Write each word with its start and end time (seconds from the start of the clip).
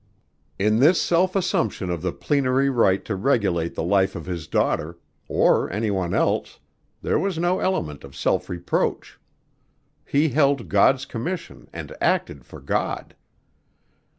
In 0.57 0.79
this 0.79 0.99
self 0.99 1.35
assumption 1.35 1.91
of 1.91 2.01
the 2.01 2.11
plenary 2.11 2.71
right 2.71 3.05
to 3.05 3.15
regulate 3.15 3.75
the 3.75 3.83
life 3.83 4.15
of 4.15 4.25
his 4.25 4.47
daughter, 4.47 4.97
or 5.27 5.71
any 5.71 5.91
one 5.91 6.11
else, 6.15 6.57
there 7.03 7.19
was 7.19 7.37
no 7.37 7.59
element 7.59 8.03
of 8.03 8.15
self 8.15 8.49
reproach. 8.49 9.19
He 10.03 10.29
held 10.29 10.69
God's 10.69 11.05
commission 11.05 11.69
and 11.71 11.95
acted 12.01 12.45
for 12.45 12.59
God! 12.59 13.13